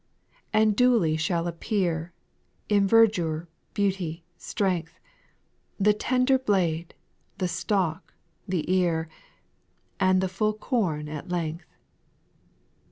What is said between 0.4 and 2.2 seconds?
And duly shall appear,